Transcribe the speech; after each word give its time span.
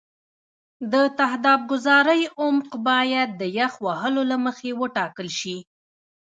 د 0.91 0.93
تهداب 1.19 1.59
ګذارۍ 1.71 2.21
عمق 2.41 2.69
باید 2.87 3.29
د 3.41 3.41
یخ 3.59 3.73
وهلو 3.85 4.21
له 4.31 4.37
مخې 4.45 4.71
وټاکل 4.81 5.27
شي 5.39 5.57